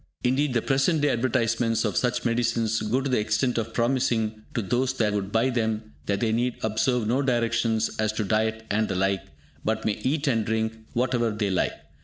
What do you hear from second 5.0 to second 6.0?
would buy them